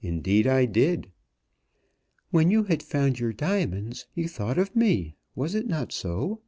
"Indeed 0.00 0.46
I 0.46 0.66
did." 0.66 1.10
"When 2.30 2.48
you 2.48 2.62
had 2.62 2.80
found 2.80 3.18
your 3.18 3.32
diamonds, 3.32 4.06
you 4.14 4.28
thought 4.28 4.56
of 4.56 4.76
me, 4.76 5.16
was 5.34 5.56
it 5.56 5.66
not 5.66 5.90
so?" 5.90 6.42